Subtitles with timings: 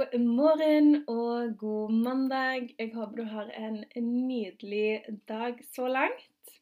[0.00, 2.74] God morgen og god mandag.
[2.78, 3.84] Jeg håper du har en
[4.26, 6.52] nydelig dag så langt.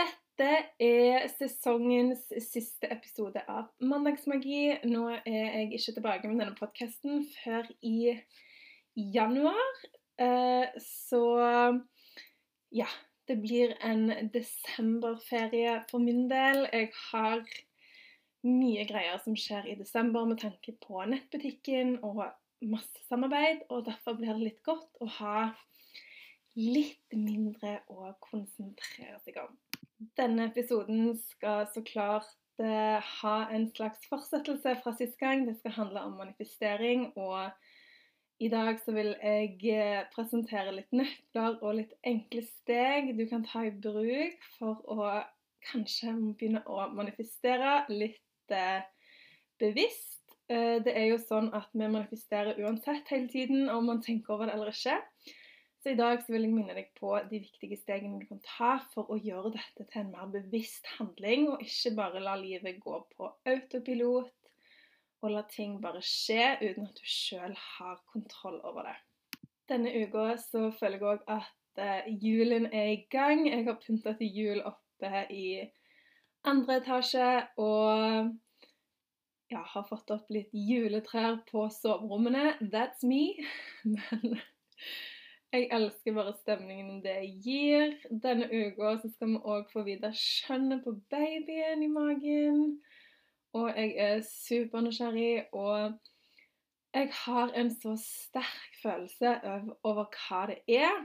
[0.00, 0.48] Dette
[0.82, 4.72] er sesongens siste episode av Mandagsmagi.
[4.90, 8.16] Nå er jeg ikke tilbake med denne podkasten før i
[8.96, 9.78] januar.
[10.18, 11.22] Eh, Så
[12.72, 12.90] ja,
[13.28, 16.66] det blir en desemberferie for min del.
[16.72, 17.46] Jeg har
[18.46, 22.24] mye greier som skjer i desember med tanke på nettbutikken og
[22.62, 25.36] masse samarbeid, og derfor blir det litt godt å ha
[26.58, 29.52] litt mindre å konsentrere seg om.
[30.18, 35.46] Denne episoden skal så klart eh, ha en slags fortsettelse fra sist gang.
[35.46, 37.52] Det skal handle om manifestering, og
[38.42, 43.46] i dag så vil jeg eh, presentere litt nøkler og litt enkle steg du kan
[43.46, 45.06] ta i bruk for å
[45.70, 48.20] kanskje begynne å manifestere litt
[48.56, 48.82] eh,
[49.62, 50.22] bevisst.
[50.48, 54.50] Eh, det er jo sånn at vi manifesterer uansett hele tiden, om man tenker over
[54.50, 54.98] det eller ikke.
[55.82, 58.74] Så i dag så vil jeg minne deg på de viktige stegene du kan ta
[58.92, 63.00] for å gjøre dette til en mer bevisst handling, og ikke bare la livet gå
[63.16, 64.30] på autopilot
[65.22, 68.96] og la ting bare skje uten at du sjøl har kontroll over det.
[69.70, 73.46] Denne uka så føler jeg òg at eh, julen er i gang.
[73.46, 75.46] Jeg har pynta til jul oppe i
[76.48, 77.28] andre etasje
[77.60, 78.32] og
[79.52, 82.56] ja, har fått opp litt juletrær på soverommene.
[82.72, 83.36] That's me.
[83.84, 84.40] Men
[85.52, 87.98] jeg elsker bare stemningen det gir.
[88.08, 92.62] Denne uka skal vi òg få vite skjønnet på babyen i magen.
[93.52, 95.98] Og jeg er supernysgjerrig, og
[96.94, 101.02] jeg har en så sterk følelse over, over hva det er.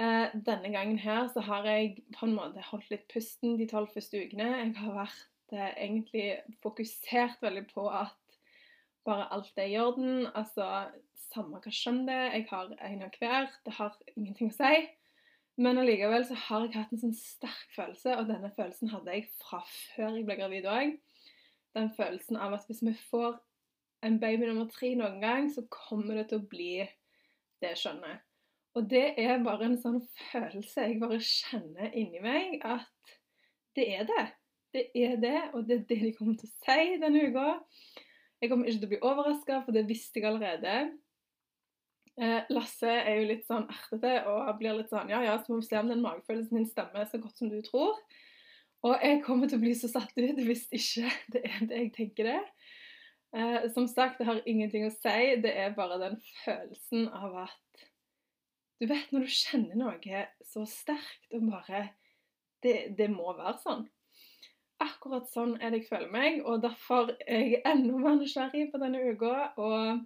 [0.00, 3.90] Eh, denne gangen her så har jeg på en måte holdt litt pusten de tolv
[3.92, 4.46] første ukene.
[4.62, 6.28] Jeg har vært eh, egentlig
[6.64, 8.38] fokusert veldig på at
[9.04, 10.24] bare alt er i orden.
[10.32, 10.88] Altså
[11.28, 13.50] samme hva skjønn det jeg har en av hver.
[13.66, 14.88] Det har ingenting å si.
[15.60, 19.26] Men allikevel så har jeg hatt en sånn sterk følelse, og denne følelsen hadde jeg
[19.42, 20.96] fra før jeg ble gravid òg.
[21.76, 23.36] Den følelsen av at hvis vi får
[24.08, 26.72] en baby nummer tre noen gang, så kommer det til å bli
[27.60, 28.29] det skjønnet.
[28.78, 29.98] Og det er bare en sånn
[30.30, 33.16] følelse jeg bare kjenner inni meg, at
[33.76, 34.26] det er det.
[34.70, 37.46] Det er det, og det er det de kommer til å si denne uka.
[38.40, 40.76] Jeg kommer ikke til å bli overraska, for det visste jeg allerede.
[42.20, 45.60] Eh, Lasse er jo litt sånn ertete og blir litt sånn Ja, ja, så må
[45.60, 47.98] vi se om den magefølelsen din stemmer så godt som du tror.
[48.86, 51.92] Og jeg kommer til å bli så satt ut hvis ikke det er det jeg
[51.96, 52.40] tenker det.
[53.34, 55.18] Eh, som sagt, det har ingenting å si.
[55.42, 57.89] Det er bare den følelsen av at
[58.80, 61.90] Du vet når du kjenner noe så sterkt og bare
[62.64, 63.86] Det, det må være sånn.
[64.80, 68.80] Akkurat sånn er det jeg føler meg, og derfor er jeg enda mer nysgjerrig på
[68.80, 69.52] denne uka.
[69.60, 70.04] Og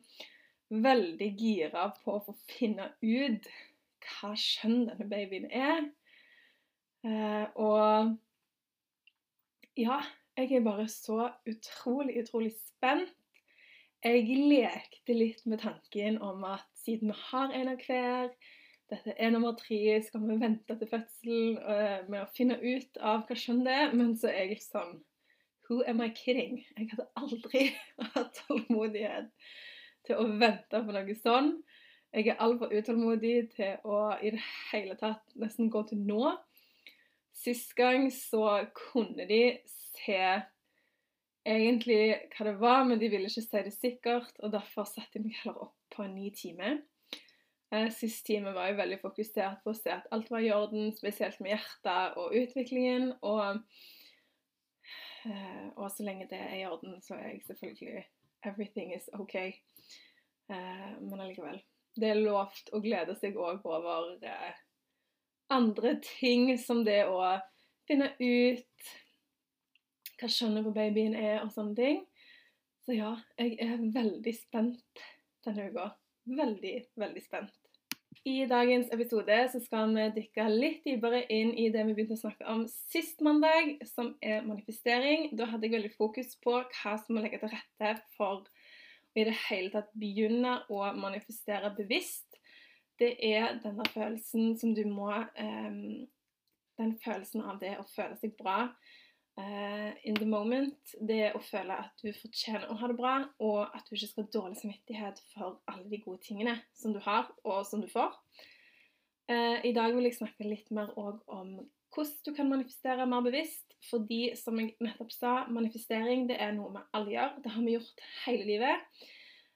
[0.84, 3.48] veldig gira på å få finne ut
[4.04, 5.88] hva kjønn denne babyen er.
[7.04, 8.14] Eh, og
[9.78, 10.00] ja,
[10.38, 13.14] jeg er bare så utrolig, utrolig spent.
[14.04, 18.34] Jeg lekte litt med tanken om at siden vi har en av hver,
[18.94, 23.24] dette er nummer tre, skal vi vente til fødsel eh, med å finne ut av
[23.26, 23.92] hva kjønn det er.
[23.96, 25.00] Men så er jeg sånn
[25.64, 26.58] Who am I kidding?
[26.76, 27.68] Jeg hadde aldri
[28.14, 29.30] hatt tålmodighet
[30.04, 31.54] til å vente på noe sånn.
[32.14, 36.34] Jeg er altfor utålmodig til å i det hele tatt nesten gå til nå.
[37.34, 39.40] Sist gang så kunne de
[39.96, 40.20] se
[41.44, 42.02] egentlig
[42.36, 45.40] hva det var, men de ville ikke si det sikkert, og derfor satte de meg
[45.42, 46.76] heller opp på en ny time.
[47.74, 50.92] Eh, Sist time var jeg veldig fokusert på å se at alt var i orden,
[50.94, 53.08] spesielt med hjertet og utviklingen.
[53.26, 53.62] Og,
[55.26, 58.04] eh, og så lenge det er i orden, så er jeg selvfølgelig
[58.44, 59.34] Everything is OK.
[59.40, 61.62] Eh, Men allikevel.
[61.96, 64.14] Det er lovt å glede seg òg over
[65.50, 67.40] andre ting, som det å
[67.88, 68.90] finne ut
[70.20, 72.02] hva skjønnet på babyen er, og sånne ting.
[72.84, 75.04] Så ja, jeg er veldig spent
[75.46, 75.92] denne uka.
[76.24, 77.63] Veldig, veldig spent.
[78.24, 82.22] I dagens episode så skal vi dykke litt dypere inn i det vi begynte å
[82.22, 85.26] snakke om sist mandag, som er manifestering.
[85.36, 88.62] Da hadde jeg veldig fokus på hva som må legge til rette for å
[89.14, 92.40] i det hele tatt begynne å manifestere bevisst.
[92.98, 96.06] det er denne følelsen som du må eh,
[96.78, 98.72] Den følelsen av det å føle seg bra
[99.40, 100.94] uh, in the moment.
[101.00, 104.26] Det å føle at du fortjener å ha det bra, og at du ikke skal
[104.26, 108.14] ha dårlig samvittighet for alle de gode tingene som du har, og som du får.
[109.30, 111.56] Uh, I dag vil jeg snakke litt mer om
[111.94, 113.70] hvordan du kan manifestere mer bevisst.
[113.84, 117.34] Fordi, som jeg nettopp sa, manifestering det er noe vi alle gjør.
[117.44, 119.02] Det har vi gjort hele livet.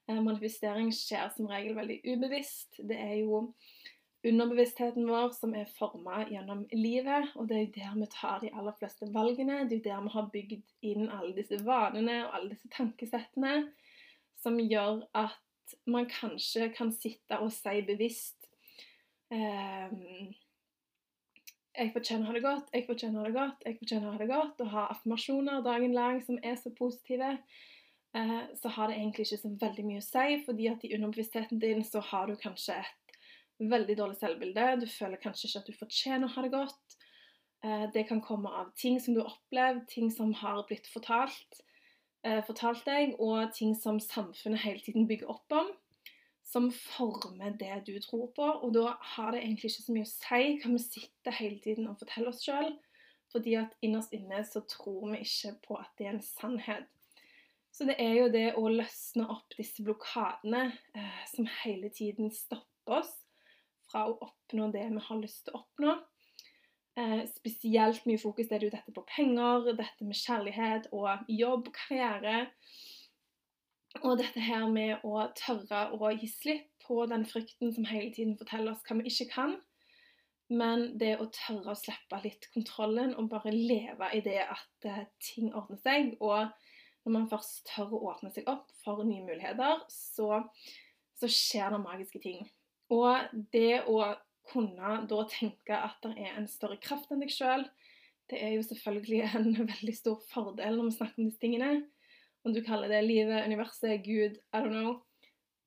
[0.08, 2.80] Uh, manifestering skjer som regel veldig ubevisst.
[2.84, 3.48] Det er jo
[4.28, 7.32] underbevisstheten vår som er forma gjennom livet.
[7.36, 9.62] Og det er jo der vi tar de aller fleste valgene.
[9.68, 13.54] Det er jo der vi har bygd inn alle disse vanene og alle disse tankesettene
[14.38, 18.46] som gjør at man kanskje kan sitte og si bevisst
[19.34, 20.30] um,
[21.78, 24.12] jeg fortjener å ha det godt, jeg fortjener å ha det godt, jeg fortjener å
[24.14, 24.62] ha det godt.
[24.64, 27.36] Og ha affirmasjoner dagen lang som er så positive.
[28.16, 31.60] Uh, så har det egentlig ikke så veldig mye å si, fordi at i underbevisstheten
[31.62, 33.07] din så har du kanskje et
[33.58, 34.66] veldig dårlig selvbilde.
[34.82, 36.98] Du føler kanskje ikke at du fortjener å ha det godt.
[37.64, 41.60] Eh, det kan komme av ting som du har opplevd, ting som har blitt fortalt,
[42.24, 45.72] eh, fortalt deg, og ting som samfunnet hele tiden bygger opp om,
[46.42, 48.46] som former det du tror på.
[48.62, 51.88] Og da har det egentlig ikke så mye å si hva vi sitter hele tiden
[51.88, 52.76] og forteller oss sjøl,
[53.32, 56.86] fordi at innerst inne så tror vi ikke på at det er en sannhet.
[57.70, 63.02] Så det er jo det å løsne opp disse blokadene eh, som hele tiden stopper
[63.02, 63.12] oss
[63.90, 65.96] fra å oppnå det vi har lyst til å oppnå.
[66.98, 71.70] Eh, spesielt mye fokus er det jo dette på penger, dette med kjærlighet og jobb,
[71.76, 72.48] karriere.
[74.02, 78.36] Og dette her med å tørre å gi slipp på den frykten som hele tiden
[78.40, 79.56] forteller oss hva vi ikke kan.
[80.48, 85.02] Men det å tørre å slippe litt kontrollen og bare leve i det at uh,
[85.22, 86.14] ting ordner seg.
[86.24, 86.48] Og
[87.04, 90.40] når man først tør å åpne seg opp for nye muligheter, så,
[91.20, 92.48] så skjer det magiske ting.
[92.94, 94.00] Og det å
[94.48, 97.66] kunne da tenke at det er en større kraft enn deg sjøl,
[98.28, 101.72] det er jo selvfølgelig en veldig stor fordel når vi snakker om disse tingene.
[102.46, 105.02] Om du kaller det livet, universet, Gud, I don't know.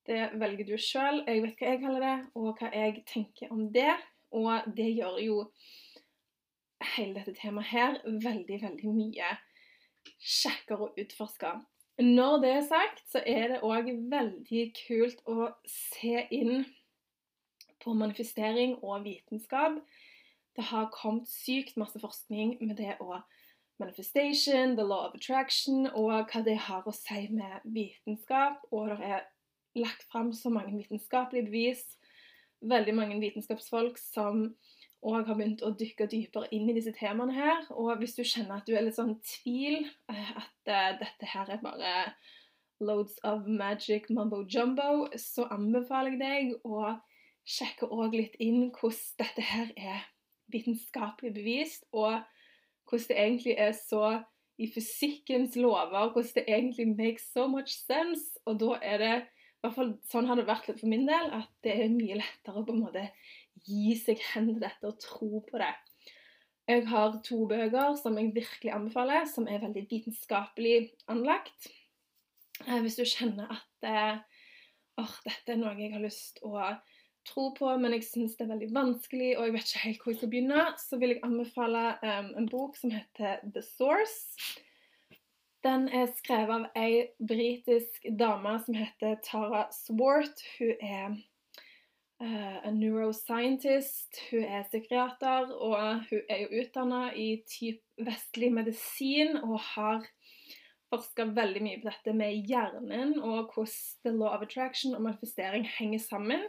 [0.08, 1.22] Det velger du sjøl.
[1.28, 3.92] Jeg vet hva jeg kaller det, og hva jeg tenker om det.
[4.34, 5.38] Og det gjør jo
[6.96, 9.34] hele dette temaet her veldig, veldig mye
[10.18, 11.52] kjekkere å utforske.
[12.02, 16.64] Når det er sagt, så er det òg veldig kult å se inn
[17.84, 19.80] på manifestering og vitenskap.
[20.56, 23.22] Det har kommet sykt masse forskning med det å
[23.82, 28.62] manifestation, the law of attraction, og hva det har å si med vitenskap.
[28.72, 29.26] Og det er
[29.80, 31.84] lagt fram så mange vitenskapelige bevis.
[32.62, 34.52] Veldig mange vitenskapsfolk som
[35.02, 37.64] òg har begynt å dykke dypere inn i disse temaene her.
[37.74, 41.50] Og hvis du kjenner at du er litt sånn tvil, eh, at uh, dette her
[41.50, 41.96] er bare
[42.82, 46.94] loads of magic mumbo jumbo, så anbefaler jeg deg å
[47.48, 50.06] sjekker òg litt inn hvordan dette her er
[50.52, 52.22] vitenskapelig bevist, og
[52.90, 54.06] hvordan det egentlig er så
[54.62, 58.38] i fysikkens lover, hvordan det egentlig makes so much sense.
[58.46, 61.28] Og da er det i hvert fall Sånn har det vært litt for min del,
[61.38, 63.04] at det er mye lettere å på en måte
[63.68, 65.74] gi seg hen til dette og tro på det.
[66.70, 70.76] Jeg har to bøker som jeg virkelig anbefaler, som er veldig vitenskapelig
[71.12, 71.70] anlagt.
[72.66, 73.88] Eh, hvis du kjenner at
[75.02, 76.58] oh, dette er noe jeg har lyst å
[77.28, 80.12] tro på, men jeg syns det er veldig vanskelig, og jeg vet ikke helt hvor
[80.12, 84.62] jeg skal begynne, så vil jeg anbefale um, en bok som heter The Source.
[85.62, 90.42] Den er skrevet av ei britisk dame som heter Tara Swart.
[90.58, 91.12] Hun er
[92.24, 99.38] uh, en neuroscientist, hun er psykiater, og hun er jo utdanna i typ vestlig medisin
[99.44, 100.10] og har
[100.92, 105.64] forska veldig mye på dette med hjernen og hvordan the law of attraction og manifestering
[105.78, 106.44] henger sammen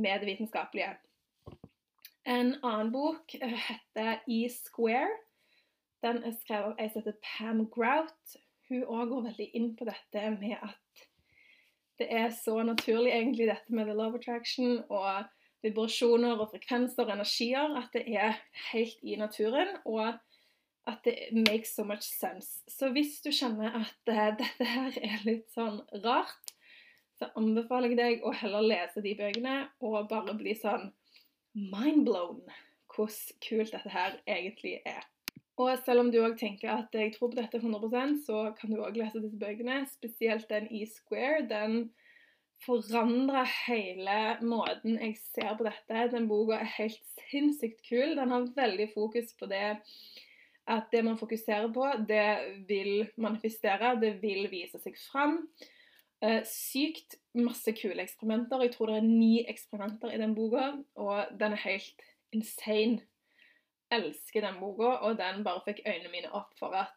[0.00, 0.96] med det vitenskapelige.
[2.28, 5.14] En annen bok eh, heter E-Square.
[6.04, 8.36] Den er skrevet av ei som heter Pam Grout.
[8.68, 11.06] Hun òg går veldig inn på dette med at
[11.98, 15.24] det er så naturlig, egentlig, dette med the love attraction og
[15.66, 18.36] vibrasjoner og frekvenser og energier, at det er
[18.70, 20.12] helt i naturen, og
[20.88, 22.62] at det makes so much sense.
[22.68, 26.54] Så hvis du kjenner at uh, dette her er litt sånn rart,
[27.18, 30.90] så anbefaler jeg deg å heller lese de bøkene og bare bli sånn
[31.58, 32.42] mindblown
[32.94, 35.04] hvor kult dette her egentlig er.
[35.58, 38.78] Og selv om du òg tenker at jeg tror på dette 100% så kan du
[38.78, 41.48] òg lese disse bøkene, spesielt den i Square.
[41.50, 41.88] Den
[42.62, 46.06] forandra hele måten jeg ser på dette.
[46.14, 48.14] Den boka er helt sinnssykt kul.
[48.18, 49.66] Den har veldig fokus på det
[50.68, 55.38] at det man fokuserer på, det vil manifestere, det vil vise seg fram.
[56.18, 58.64] Eh, sykt masse kule eksperimenter.
[58.64, 63.04] Jeg tror det er ni eksperimenter i den boka, og den er helt insane.
[63.94, 66.96] Elsker den boka, og den bare fikk øynene mine opp for at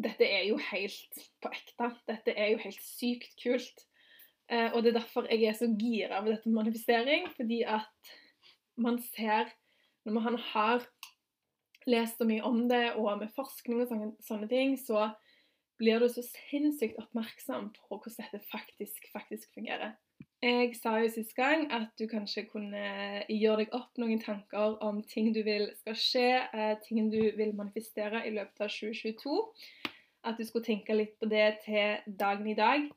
[0.00, 1.90] dette er jo helt på ekte.
[2.06, 3.84] Dette er jo helt sykt kult.
[4.48, 8.14] Eh, og det er derfor jeg er så gira over dette med manifestering, fordi at
[8.76, 9.52] man ser
[10.04, 10.82] Når man har
[11.86, 15.14] lest så mye om det, og med forskning og sånne ting, så
[15.80, 19.96] blir du så sinnssykt oppmerksom på hvordan dette faktisk, faktisk fungerer.
[20.44, 22.80] Jeg sa jo sist gang at du kanskje kunne
[23.32, 27.54] gjøre deg opp noen tanker om ting du vil skal skje, eh, ting du vil
[27.56, 29.38] manifestere i løpet av 2022.
[30.24, 32.90] At du skulle tenke litt på det til dagen i dag.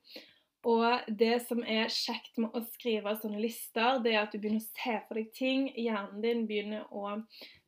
[0.68, 4.60] Og det som er kjekt med å skrive sånne lister, det er at du begynner
[4.60, 5.70] å se for deg ting.
[5.72, 7.22] Hjernen din begynner å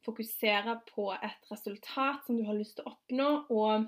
[0.04, 3.30] fokusere på et resultat som du har lyst til å oppnå.
[3.48, 3.88] og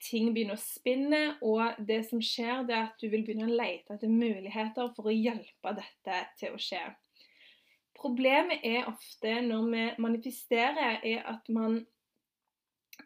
[0.00, 3.58] ting begynner å spinne, og det som skjer, det er at du vil begynne å
[3.60, 6.82] lete etter muligheter for å hjelpe dette til å skje.
[8.00, 11.82] Problemet er ofte når vi manifesterer, er at man,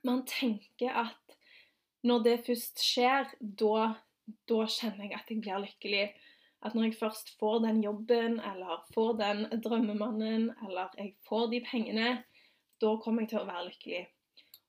[0.07, 1.39] man tenker at
[2.05, 3.95] når det først skjer, da,
[4.49, 6.05] da kjenner jeg at jeg blir lykkelig.
[6.65, 11.61] At når jeg først får den jobben, eller får den drømmemannen, eller jeg får de
[11.67, 12.11] pengene,
[12.81, 14.05] da kommer jeg til å være lykkelig.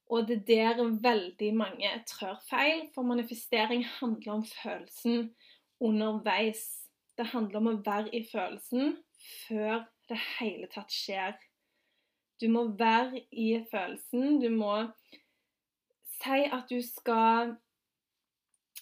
[0.09, 5.35] Og det er der veldig mange trør feil, for manifestering handler om følelsen
[5.79, 6.89] underveis.
[7.17, 8.97] Det handler om å være i følelsen
[9.47, 11.38] før det hele tatt skjer.
[12.41, 14.41] Du må være i følelsen.
[14.43, 14.74] Du må
[16.19, 17.55] si at du skal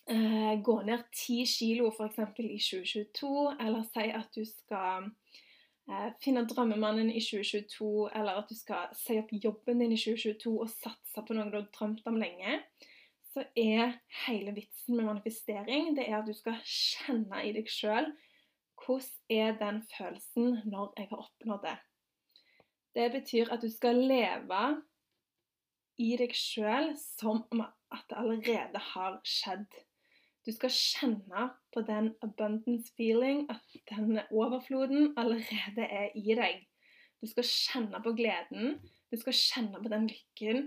[0.09, 2.19] eh, gå ned ti kilo f.eks.
[2.41, 5.11] i 2022, eller si at du skal
[6.23, 10.71] finne drømmemannen i 2022, eller at du skal si opp jobben din i 2022 og
[10.71, 12.59] satse på noe du har drømt om lenge,
[13.33, 13.97] så er
[14.27, 18.11] hele vitsen med manifestering det er at du skal kjenne i deg sjøl
[18.83, 21.77] hvordan er den følelsen når jeg har oppnådd det.
[22.93, 24.63] Det betyr at du skal leve
[26.01, 29.69] i deg sjøl som om at det allerede har skjedd.
[30.43, 36.65] Du skal kjenne på den abundance feeling, at denne overfloden allerede er i deg.
[37.21, 38.79] Du skal kjenne på gleden,
[39.11, 40.65] du skal kjenne på den lykken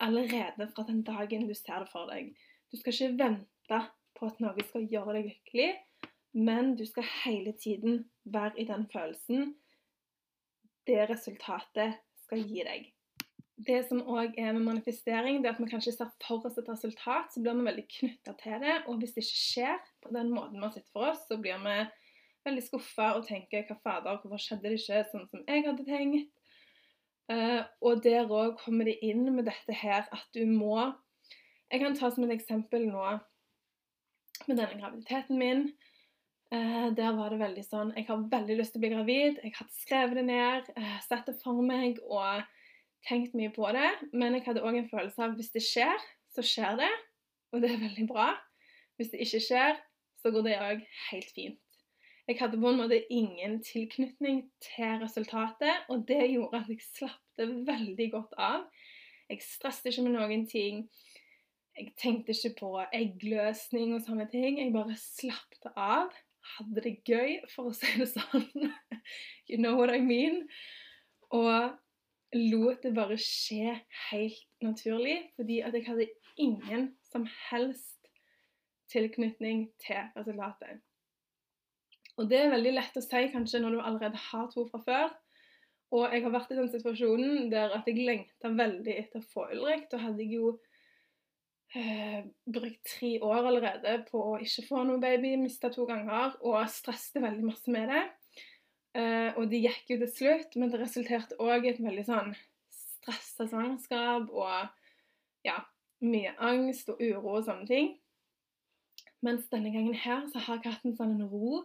[0.00, 2.32] allerede fra den dagen du ser det for deg.
[2.72, 3.80] Du skal ikke vente
[4.16, 5.70] på at noe skal gjøre deg lykkelig,
[6.38, 9.52] men du skal hele tiden være i den følelsen
[10.88, 12.86] det resultatet skal gi deg
[13.66, 16.68] det som òg er med manifestering, det er at vi kanskje ser for oss et
[16.70, 18.74] resultat, så blir vi veldig knytta til det.
[18.86, 21.58] Og hvis det ikke skjer på den måten vi har sett for oss, så blir
[21.64, 21.78] vi
[22.46, 26.30] veldig skuffa og tenker hva fader, hvorfor skjedde det ikke sånn som jeg hadde tenkt?
[27.28, 30.94] Uh, og der òg kommer det inn med dette her at du må
[31.68, 33.18] Jeg kan ta som et eksempel nå
[34.46, 35.66] med denne graviditeten min.
[36.48, 39.42] Uh, der var det veldig sånn Jeg har veldig lyst til å bli gravid.
[39.44, 42.00] Jeg hadde skrevet det ned, uh, sett det for meg.
[42.06, 42.46] og
[43.06, 46.44] tenkt mye på det, men jeg hadde òg en følelse av hvis det skjer, så
[46.44, 46.90] skjer det,
[47.52, 48.32] og det er veldig bra.
[48.98, 49.78] Hvis det ikke skjer,
[50.18, 51.60] så går det òg helt fint.
[52.28, 57.22] Jeg hadde på en måte ingen tilknytning til resultatet, og det gjorde at jeg slapp
[57.40, 58.66] det veldig godt av.
[59.30, 60.82] Jeg stresset ikke med noen ting.
[61.78, 64.58] Jeg tenkte ikke på eggløsning og sånne ting.
[64.60, 66.12] Jeg bare slapp det av.
[66.58, 68.44] Hadde det gøy, for å si det sånn.
[69.48, 70.42] you know what I mean?
[71.32, 71.72] Og
[72.36, 73.78] lot det bare skje
[74.10, 78.10] helt naturlig, fordi at jeg hadde ingen som helst
[78.92, 80.82] tilknytning til resultatet.
[82.18, 85.12] Og det er veldig lett å si kanskje når du allerede har to fra før.
[85.94, 89.46] Og jeg har vært i den situasjonen der at jeg lengta veldig etter å få
[89.54, 89.86] Ulrik.
[89.92, 90.50] Da hadde jeg jo
[91.78, 96.58] eh, brukt tre år allerede på å ikke få noe baby, mista to ganger og
[96.72, 98.02] stresset veldig masse med det.
[98.98, 102.32] Uh, og det gikk jo til slutt, men det resulterte òg i et veldig sånn
[102.74, 104.72] stressa svangerskap og
[105.46, 105.60] ja,
[106.02, 107.92] mye angst og uro og sånne ting.
[109.24, 111.64] Mens denne gangen her så har jeg hatt en sånn ro.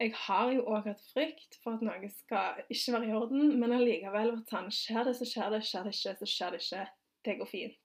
[0.00, 3.74] Jeg har jo òg hatt frykt for at noe skal ikke være i orden, men
[3.76, 5.62] allikevel vært sånn Skjer det, så skjer det.
[5.66, 6.84] Skjer det ikke, så skjer det ikke.
[7.26, 7.76] Det går fint.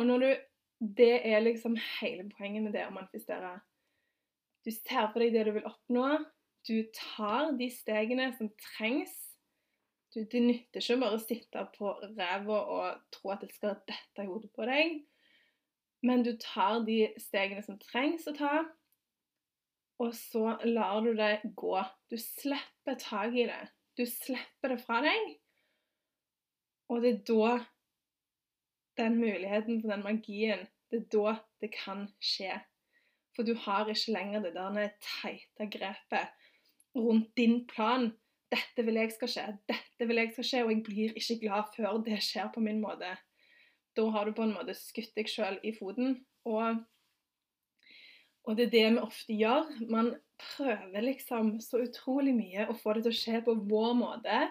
[0.00, 0.30] Og når du
[0.82, 3.60] Det er liksom hele poenget med det å manifestere.
[4.66, 6.06] Du ser på deg det du vil oppnå,
[6.68, 9.14] du tar de stegene som trengs.
[10.14, 14.22] Du, det nytter ikke bare å sitte på ræva og tro at det skal dette
[14.22, 15.00] i hodet på deg.
[16.06, 18.52] Men du tar de stegene som trengs å ta,
[20.02, 21.76] og så lar du det gå.
[22.10, 23.60] Du slipper tak i det.
[23.98, 25.36] Du slipper det fra deg.
[26.90, 27.52] Og det er da
[29.00, 32.58] den muligheten for den magien Det er da det kan skje.
[33.32, 36.41] For du har ikke lenger det der teite grepet
[36.96, 38.10] rundt din plan.
[38.52, 41.70] Dette vil jeg skal skje, dette vil jeg skal skje, og jeg blir ikke glad
[41.76, 43.14] før det skjer på min måte.
[43.96, 46.18] Da har du på en måte skutt deg sjøl i foten.
[46.48, 46.82] Og,
[48.44, 49.72] og det er det vi ofte gjør.
[49.92, 54.42] Man prøver liksom så utrolig mye å få det til å skje på vår måte.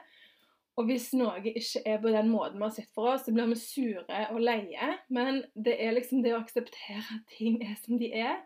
[0.79, 3.49] Og hvis noe ikke er på den måten vi har sett for oss, så blir
[3.51, 4.95] vi sure og leie.
[5.13, 8.39] Men det er liksom det å akseptere at ting er som de er,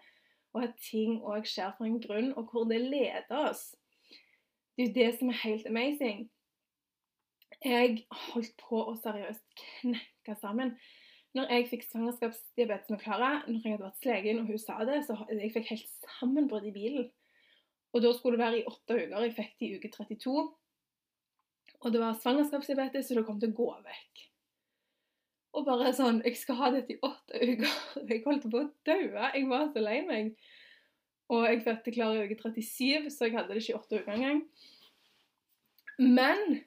[0.55, 3.73] og at ting òg skjer for en grunn, og hvor det leder oss.
[4.75, 6.25] Det er jo det som er helt amazing.
[7.63, 10.75] Jeg holdt på å seriøst knekke sammen.
[11.35, 14.77] Når jeg fikk svangerskapsdiabetes med Klara, når jeg hadde vært hos legen og hun sa
[14.87, 17.09] det, så jeg fikk helt sammenbrudd i bilen.
[17.95, 19.17] Og da skulle det være i åtte uker.
[19.23, 20.45] Jeg fikk det i uke 32.
[21.81, 24.23] Og det var svangerskapsdiabetes, så det kom til å gå vekk.
[25.55, 27.75] Og bare sånn Jeg skal ha dette i åtte uker.
[28.11, 29.31] Jeg holdt på å daue.
[29.31, 30.35] Jeg var så lei meg.
[31.33, 34.13] Og jeg fødte klar i uke 37, så jeg hadde det ikke i åtte uker
[34.13, 34.43] engang.
[35.97, 36.61] Men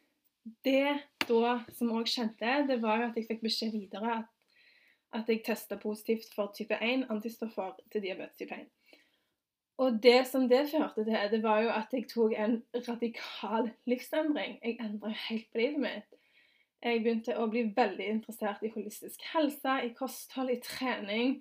[0.65, 0.99] det
[1.29, 4.35] da som òg skjedde, det var jo at jeg fikk beskjed videre at,
[5.15, 8.67] at jeg testa positivt for type 1 antistoffer til diabetes type 1.
[9.79, 12.57] Og det som det førte til, det var jo at jeg tok en
[12.89, 14.59] radikal livsendring.
[14.65, 16.17] Jeg endra helt på livet mitt.
[16.83, 21.39] Jeg begynte å bli veldig interessert i holistisk helse, i kosthold, i trening.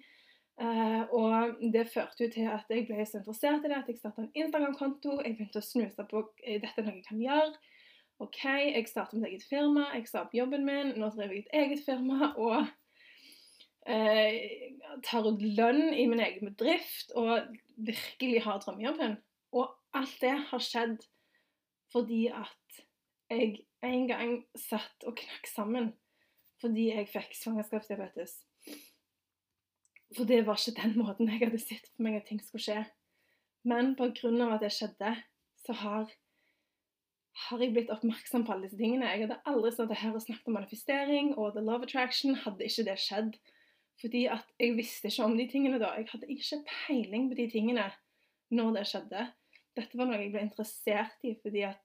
[0.57, 3.99] Uh, og det førte jo til at jeg ble så interessert i det at jeg
[3.99, 5.19] starta en Instagram-konto.
[5.21, 7.53] Jeg begynte å snuse på er dette noe jeg kan gjøre.
[8.25, 11.57] OK, jeg starta mitt eget firma, jeg sa opp jobben min, nå driver jeg et
[11.59, 12.31] eget firma.
[12.43, 12.65] og
[13.85, 14.73] eh,
[15.05, 19.19] tar ut lønn i min egen bedrift og virkelig har drømmejobben.
[19.53, 21.05] Og alt det har skjedd
[21.93, 22.81] fordi at
[23.29, 25.93] jeg en gang satt og knakk sammen
[26.61, 28.39] fordi jeg fikk svangerskapsdiabetes.
[30.15, 32.85] For det var ikke den måten jeg hadde sett for meg at ting skulle skje.
[33.67, 34.13] Men pga.
[34.53, 35.15] at det skjedde,
[35.65, 36.11] så har,
[37.47, 39.10] har, jeg blitt oppmerksom på alle disse tingene.
[39.12, 42.88] Jeg hadde aldri stått her og snakket om manifestering og the love attraction hadde ikke
[42.88, 43.36] det skjedd.
[43.97, 45.95] Fordi at jeg visste ikke om de tingene da.
[45.97, 47.89] Jeg hadde ikke peiling på de tingene
[48.53, 49.25] når det skjedde.
[49.77, 51.84] Dette var noe jeg ble interessert i fordi at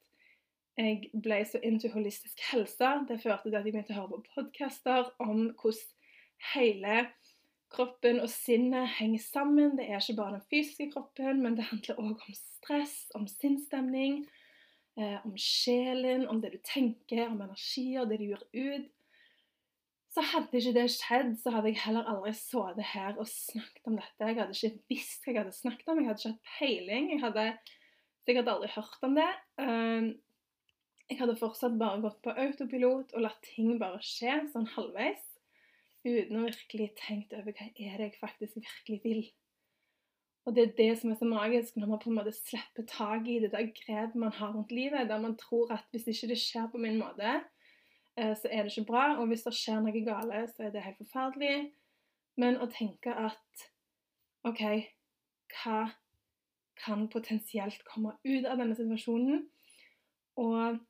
[0.79, 2.93] jeg ble så into holistisk helse.
[3.09, 5.99] Det førte til at jeg begynte å høre på podcaster om hvordan
[6.53, 6.95] hele
[7.73, 9.77] kroppen og sinnet henger sammen.
[9.79, 14.23] Det er ikke bare den fysiske kroppen, men det handler òg om stress, om sinnsstemning,
[14.99, 18.91] eh, om sjelen, om det du tenker, om energier, det du gjør ut.
[20.13, 23.97] Så hadde ikke det skjedd, så hadde jeg heller aldri sittet her og snakket om
[23.97, 24.27] dette.
[24.29, 27.09] Jeg hadde ikke visst hva jeg hadde snakket om, jeg hadde ikke hatt peiling.
[27.15, 27.47] Jeg hadde
[28.27, 29.31] sikkert aldri hørt om det.
[29.65, 30.11] Ehm,
[31.09, 35.32] jeg hadde fortsatt bare gått på autopilot og latt ting bare skje sånn halvveis.
[36.03, 39.23] Uten å virkelig tenkt over hva er det jeg faktisk virkelig vil.
[40.47, 43.29] Og det er det som er så magisk når man på en måte slipper tak
[43.31, 46.41] i det der grepet man har rundt livet, der man tror at hvis ikke det
[46.43, 47.37] skjer på min måte,
[48.17, 49.17] Eh, så er det ikke bra.
[49.17, 51.73] Og hvis det skjer noe gale, så er det helt forferdelig.
[52.41, 53.67] Men å tenke at
[54.49, 54.63] OK,
[55.53, 55.81] hva
[56.83, 59.45] kan potensielt komme ut av denne situasjonen?
[60.41, 60.81] Og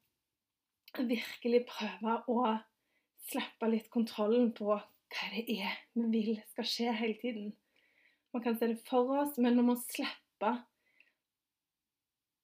[0.99, 2.55] virkelig prøve å
[3.31, 4.77] slippe litt kontrollen på
[5.13, 7.51] hva det er vi vil skal skje hele tiden.
[8.33, 10.53] Man kan se det for oss, men vi må slippe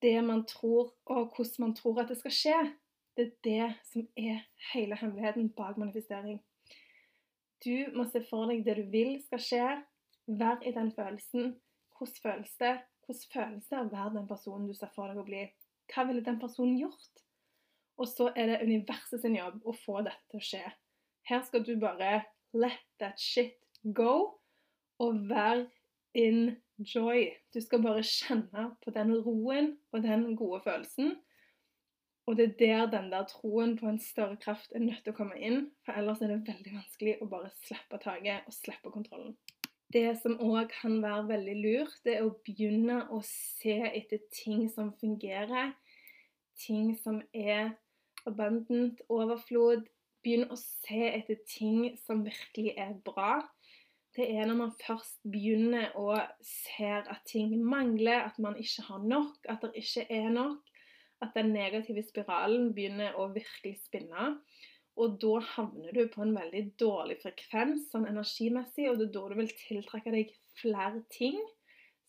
[0.02, 2.58] det man tror, og hvordan man tror at det skal skje.
[3.16, 6.38] Det er det som er hele hemmeligheten bak manifestering.
[7.64, 9.64] Du må se for deg det du vil skal skje.
[10.28, 11.56] Vær i den følelsen.
[11.98, 12.74] Hvordan føles det?
[13.06, 15.48] Hvordan føles det å være den personen du ser for deg å bli?
[15.90, 17.24] Hva ville den personen gjort?
[17.98, 20.64] Og så er det universet sin jobb å få dette til å skje.
[21.26, 22.20] Her skal du bare
[22.52, 23.54] let that shit
[23.94, 24.40] go,
[24.98, 25.66] og vær
[26.14, 27.28] in joy.
[27.54, 31.16] Du skal bare kjenne på den roen og den gode følelsen.
[32.28, 35.16] Og det er der den der troen på en større kraft er nødt til å
[35.16, 35.70] komme inn.
[35.84, 39.36] For ellers er det veldig vanskelig å bare slippe taket og slippe kontrollen.
[39.92, 44.66] Det som òg kan være veldig lurt, det er å begynne å se etter ting
[44.68, 45.72] som fungerer.
[46.60, 47.70] Ting som er
[48.28, 49.86] abundant, overflod.
[50.24, 53.38] Begynn å se etter ting som virkelig er bra.
[54.16, 59.04] Det er når man først begynner å se at ting mangler, at man ikke har
[59.04, 60.72] nok, at det ikke er nok,
[61.22, 64.32] at den negative spiralen begynner å virkelig spinne.
[64.98, 69.24] Og da havner du på en veldig dårlig frekvens sånn energimessig, og det er da
[69.30, 71.38] du vil tiltrekke deg flere ting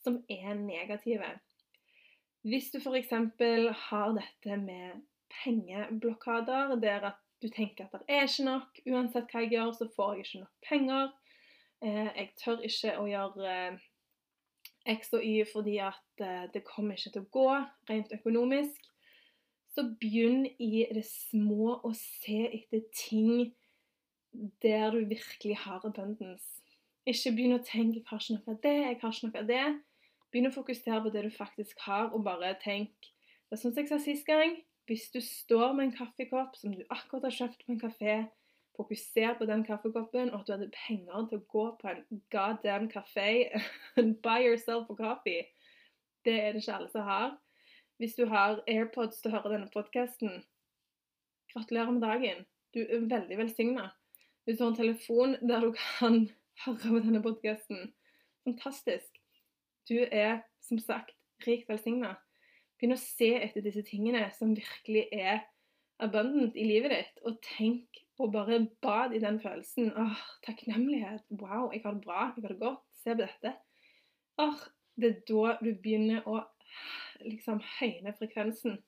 [0.02, 1.36] som er negative.
[2.48, 3.12] Hvis du f.eks.
[3.12, 5.02] har dette med
[5.43, 9.88] pengeblokader, der at du tenker at det er ikke nok, uansett hva jeg gjør, så
[9.95, 11.12] får jeg ikke nok penger.
[11.82, 13.56] Eh, jeg tør ikke å gjøre
[14.89, 17.49] X og Y fordi at eh, det kommer ikke til å gå
[17.89, 18.89] rent økonomisk,
[19.75, 23.54] så begynn i det små å se etter ting
[24.63, 26.60] der du virkelig har abundance.
[27.08, 29.47] Ikke begynn å tenke 'jeg har ikke noe av det', 'jeg har ikke noe av
[29.47, 29.82] det'.
[30.32, 32.91] Begynn å fokusere på det du faktisk har, og bare tenk
[33.49, 34.62] Det er som jeg sa sist gang.
[34.89, 38.13] Hvis du står med en kaffekopp som du akkurat har kjøpt på en kafé,
[38.73, 41.99] fokuser på den kaffekoppen, og at du hadde penger til å gå på en
[42.34, 43.52] goddamn kafé
[44.02, 45.43] and buy yourself a coffee.
[46.25, 47.36] Det er det ikke alle som har.
[48.02, 50.41] Hvis du har AirPods til å høre denne podkasten,
[51.54, 52.41] gratulerer med dagen.
[52.73, 53.91] Du er veldig velsigna.
[54.45, 56.17] Hvis du har en telefon der du kan
[56.65, 57.91] høre på denne podkasten,
[58.41, 59.21] fantastisk.
[59.86, 61.13] Du er som sagt
[61.45, 62.15] rikt velsigna.
[62.80, 65.42] Begynn å se etter disse tingene som virkelig er
[66.00, 69.92] abundant i livet ditt, og tenk og bare bad i den følelsen.
[69.96, 71.24] Åh, takknemlighet.
[71.30, 72.22] Wow, jeg har det bra.
[72.36, 72.82] Jeg har det godt.
[73.04, 73.54] Se på dette.
[74.39, 74.63] Åh,
[75.00, 76.42] det er da du begynner å
[77.24, 78.80] liksom høyne frekvensen.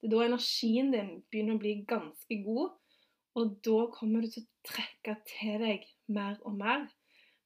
[0.00, 2.72] Det er da energien din begynner å bli ganske god,
[3.38, 6.88] og da kommer du til å trekke til deg mer og mer.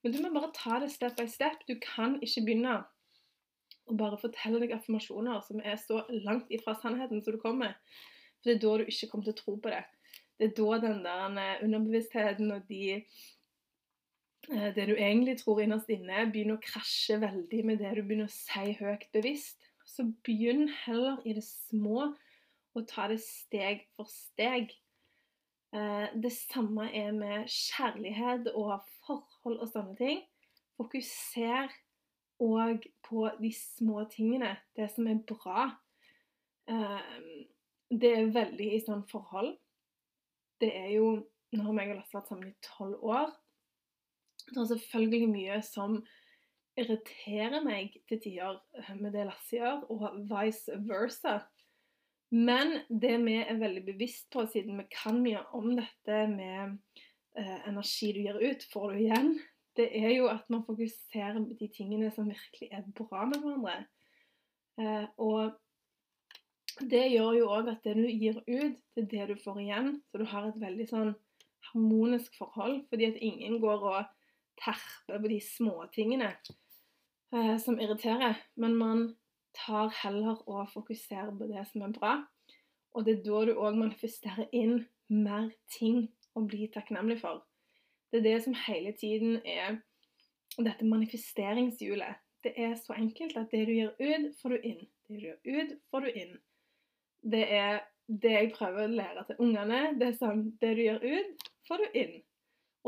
[0.03, 1.63] Men du må bare ta det step by step.
[1.67, 2.79] Du kan ikke begynne
[3.87, 7.77] å bare forteller deg affirmasjoner som er så langt ifra sannheten som du kommer.
[8.37, 9.85] For det er da du ikke kommer til å tro på det
[10.37, 12.81] det er da den der eh, underbevisstheten og de
[14.51, 18.29] eh, det du egentlig tror innerst inne, begynner å krasje veldig med det du begynner
[18.29, 19.65] å si høyt bevisst.
[19.87, 22.11] Så begynn heller i det små
[22.77, 24.75] og ta det steg for steg.
[25.73, 30.21] Eh, det samme er med kjærlighet og forhold og sånne ting.
[30.77, 31.73] Fokuser
[32.43, 35.69] òg på de små tingene, det som er bra.
[37.87, 39.55] Det er veldig i sånn forhold
[40.61, 41.09] det er jo
[41.55, 43.29] Nå har meg og Lasse vært sammen i tolv år.
[44.49, 45.93] Det er selvfølgelig mye som
[46.77, 48.57] irriterer meg til tider
[48.97, 51.37] med det Lasse gjør, og vice versa.
[52.35, 56.75] Men det vi er veldig bevisst på, siden vi kan mye om dette med
[57.39, 59.31] eh, energi du gir ut, får du igjen,
[59.77, 63.77] det er jo at man fokuserer på de tingene som virkelig er bra med hverandre.
[64.81, 65.55] Eh, og
[66.91, 69.89] det gjør jo òg at det du gir ut, det er det du får igjen.
[70.09, 71.13] Så du har et veldig sånn
[71.71, 74.11] harmonisk forhold, fordi at ingen går og
[74.61, 78.37] terper på de småtingene eh, som irriterer.
[78.55, 79.07] Men man
[79.57, 82.15] tar heller og fokuserer på det som er bra.
[82.93, 84.79] Og det er da du òg manifesterer inn
[85.13, 87.43] mer ting å bli takknemlig for.
[88.11, 89.81] Det er det som hele tiden er
[90.57, 92.23] dette manifesteringshjulet.
[92.43, 94.83] Det er så enkelt at det du gir ut, får du inn.
[95.07, 96.37] Det du gjør ut, får du inn
[97.31, 99.81] det er det jeg prøver å lære til ungene.
[99.99, 102.15] Det er sånn Det du gjør ut, får du inn.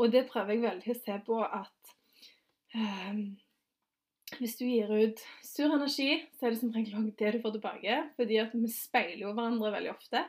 [0.00, 1.94] Og det prøver jeg veldig å se på at
[2.74, 3.24] um,
[4.38, 7.56] hvis du gir ut sur energi, så er det som regel også det du får
[7.58, 7.98] tilbake.
[8.16, 10.24] Fordi at vi speiler jo hverandre veldig ofte.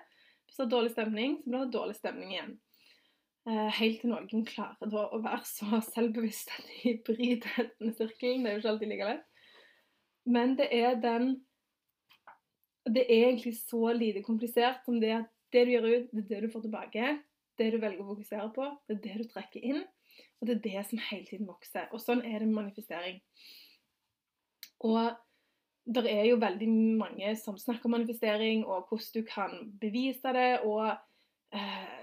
[0.48, 2.54] Hvis det er dårlig stemning, så blir det dårlig stemning igjen.
[3.50, 8.44] Uh, helt til noen klarer da å være så selvbevisst at de bryter denne sirkelen.
[8.46, 9.48] Det er jo ikke alltid like lett.
[10.30, 11.32] Men det er den
[12.90, 16.30] det er egentlig så lite komplisert som det at det du gjør ut, det er
[16.30, 17.10] det du får tilbake.
[17.60, 19.82] Det du velger å fokusere på, det er det du trekker inn.
[20.40, 21.90] Og det er det som hele tiden vokser.
[21.92, 23.20] Og sånn er det med manifestering.
[24.88, 25.12] Og
[25.86, 26.70] det er jo veldig
[27.02, 30.88] mange som snakker om manifestering, og hvordan du kan bevise det, og
[31.54, 32.01] eh,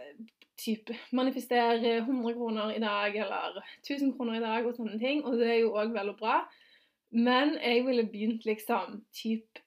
[0.59, 5.25] type manifestere 100 kroner i dag, eller 1000 kroner i dag, og sånne ting.
[5.25, 6.43] Og det er jo òg vel og bra.
[7.15, 9.65] Men jeg ville begynt liksom type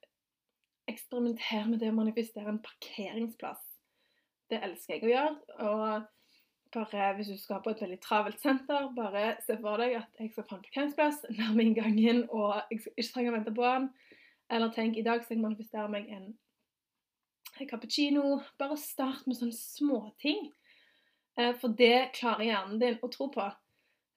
[0.91, 3.61] eksperimentere med det å manifestere en parkeringsplass.
[4.51, 5.35] Det elsker jeg å gjøre.
[5.65, 6.09] og
[6.71, 10.31] bare Hvis du skal på et veldig travelt senter, bare se for deg at jeg
[10.31, 13.89] skal få en parkeringsplass nærme inngangen, og jeg skal ikke trenger å vente på den.
[14.51, 16.31] Eller tenk i dag skal jeg manifestere meg en
[17.69, 18.41] cappuccino.
[18.59, 20.49] Bare start med sånne småting.
[21.39, 23.47] Eh, for det klarer hjernen din å tro på.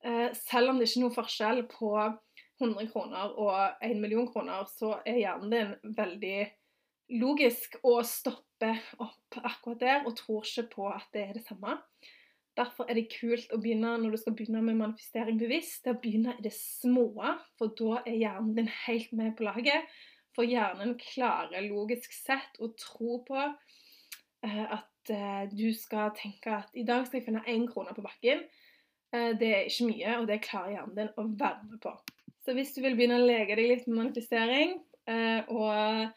[0.04, 1.92] Eh, selv om det ikke er noen forskjell på
[2.60, 6.38] 100 kroner og 1 million kroner, så er hjernen din veldig
[7.20, 8.70] logisk å stoppe
[9.02, 11.78] opp akkurat der og tror ikke på at det er det samme.
[12.54, 16.00] Derfor er det kult å begynne når du skal begynne med manifestering bevisst, det å
[16.00, 17.08] begynne i det små,
[17.58, 19.90] for da er hjernen din helt med på laget.
[20.34, 24.76] For hjernen klarer logisk sett å tro på eh,
[25.12, 28.44] eh, du skal tenke at i dag skal jeg finne én krone på bakken.
[29.14, 31.94] Eh, det er ikke mye, og det klarer hjernen din å være med på.
[32.44, 34.78] Så hvis du vil begynne å leke deg litt med manifestering,
[35.52, 36.12] og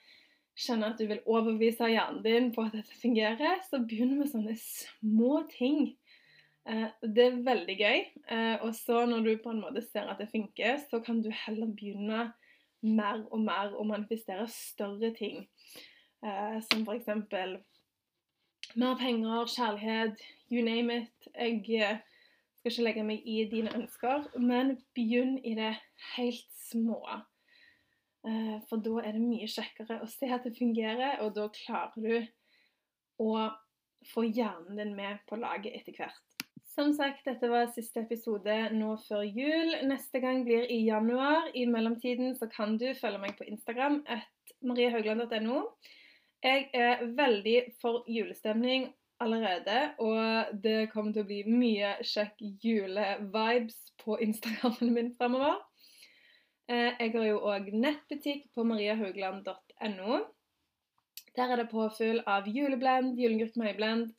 [0.58, 4.56] kjenner at du vil overbevise hjernen din på at dette fungerer, så begynn med sånne
[4.60, 5.93] små ting.
[6.67, 8.02] Eh, det er veldig gøy.
[8.34, 11.30] Eh, og så når du på en måte ser at det funker, så kan du
[11.45, 12.32] heller begynne
[12.82, 15.45] mer og mer og manifestere større ting.
[16.26, 17.60] Eh, som eksempel
[18.78, 21.30] mer penger, kjærlighet, you name it.
[21.36, 21.98] Jeg eh,
[22.58, 25.74] skal ikke legge meg i dine ønsker, men begynn i det
[26.16, 27.02] helt små.
[28.28, 31.98] Eh, for da er det mye kjekkere å se at det fungerer, og da klarer
[31.98, 33.50] du å
[34.12, 36.24] få hjernen din med på laget etter hvert.
[36.78, 39.72] Som sagt, dette var siste episode nå før jul.
[39.90, 41.48] Neste gang blir i januar.
[41.58, 45.63] I mellomtiden så kan du følge meg på Instagram at mariehaugland.no.
[46.43, 53.80] Jeg er veldig for julestemning allerede, og det kommer til å bli mye kjekk julevibes
[54.04, 55.58] på Instagrammen min fremover.
[56.69, 60.19] Eh, jeg har jo òg nettbutikk på mariahaugland.no.
[61.38, 64.13] Der er det påfyll av juleblend, julegutt møyblend,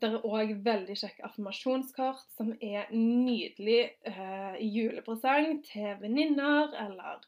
[0.00, 7.18] Der er òg veldig kjekke affirmasjonskort som er nydelig eh, julepresang til venninner, eller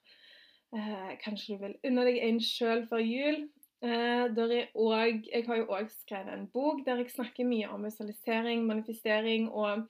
[0.73, 3.43] eh, kanskje du vil unne deg en sjøl før jul.
[3.83, 8.67] Eh, også, jeg har jo òg skrevet en bok der jeg snakker mye om visualisering,
[8.67, 9.89] manifestering og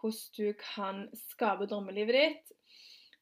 [0.00, 2.54] hvordan du kan skape drømmelivet ditt.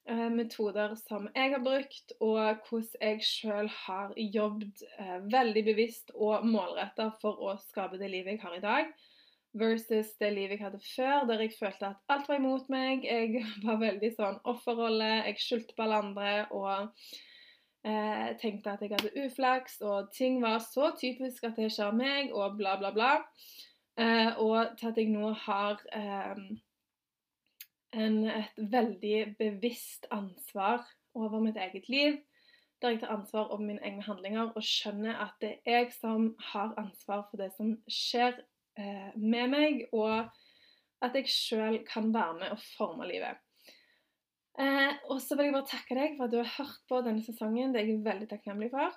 [0.06, 6.12] Eh, metoder som jeg har brukt, og hvordan jeg sjøl har jobbet eh, veldig bevisst
[6.14, 8.94] og målretta for å skape det livet jeg har i dag
[9.54, 13.06] versus det livet jeg hadde før, der jeg følte at alt var imot meg.
[13.06, 17.06] Jeg var veldig sånn offerrolle, jeg skyldte på alle andre og
[17.84, 22.32] eh, tenkte at jeg hadde uflaks, og ting var så typisk at det skjer meg,
[22.32, 23.10] og bla, bla, bla.
[23.98, 26.44] Eh, og til at jeg nå har eh,
[27.94, 30.82] en, et veldig bevisst ansvar
[31.14, 32.18] over mitt eget liv.
[32.82, 36.34] Der jeg tar ansvar over mine egne handlinger og skjønner at det er jeg som
[36.52, 38.42] har ansvar for det som skjer
[38.74, 40.24] Eh, med meg, og
[41.04, 43.38] at jeg sjøl kan være med og forme livet.
[44.54, 47.24] Eh, og så vil jeg bare takke deg for at du har hørt på denne
[47.26, 47.74] sesongen.
[47.74, 48.94] Det er jeg veldig takknemlig for.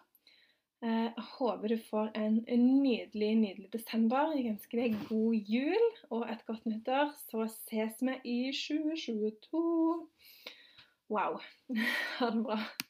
[0.85, 2.35] Eh, jeg håper du får en,
[2.83, 4.35] nydelig, nydelig desember.
[4.37, 7.15] Jeg ønsker deg god jul og et godt nyttår.
[7.31, 9.63] Så ses vi i 2022.
[11.09, 11.39] Wow.
[12.19, 12.61] Ha det bra.